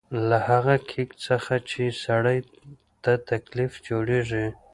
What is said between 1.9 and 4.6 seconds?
سړي ته تکلیف جوړېږي.